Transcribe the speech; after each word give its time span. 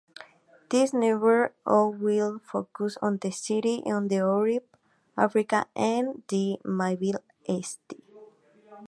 This 0.69 0.93
new 0.95 1.15
hub 1.63 2.01
will 2.01 2.39
focus 2.39 2.97
on 3.03 3.19
cities 3.21 3.83
in 3.85 4.09
Europe, 4.09 4.75
África 5.15 5.65
and 5.75 6.23
the 6.27 6.57
Middle 6.65 7.23
East. 7.47 7.83